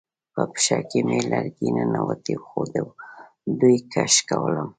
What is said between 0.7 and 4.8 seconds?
کې مې لرګی ننوتی و خو دوی کش کولم